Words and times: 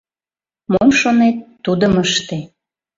Мом 0.71 0.89
шонет— 0.99 1.37
тудым 1.65 1.93
ыште! 2.03 2.37